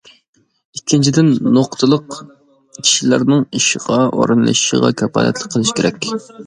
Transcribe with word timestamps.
ئىككىنچىدىن 0.77 1.29
نۇقتىلىق 1.57 2.17
كىشىلەرنىڭ 2.79 3.47
ئىشقا 3.61 4.01
ئورۇنلىشىشىغا 4.09 4.95
كاپالەتلىك 5.05 5.57
قىلىش 5.57 5.81
كېرەك. 5.83 6.15